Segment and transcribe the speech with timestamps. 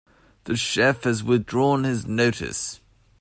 [0.45, 2.81] The chef has withdrawn his notice.